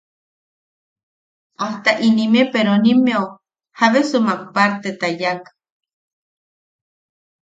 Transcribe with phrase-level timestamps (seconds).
[1.65, 3.23] Ajta inime peronimmeu
[3.81, 5.43] jabesumak parteta yaak.